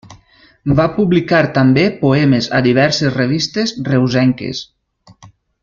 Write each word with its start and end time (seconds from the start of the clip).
Va 0.77 0.85
publicar 0.95 1.41
també 1.57 1.83
poemes 1.99 2.49
a 2.59 2.63
diverses 2.69 3.13
revistes 3.21 3.75
reusenques. 3.93 4.67